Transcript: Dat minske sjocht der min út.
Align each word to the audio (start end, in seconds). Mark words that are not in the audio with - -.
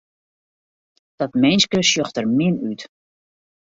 Dat 1.19 1.31
minske 1.43 1.79
sjocht 1.89 2.15
der 2.15 2.27
min 2.37 2.55
út. 2.69 2.81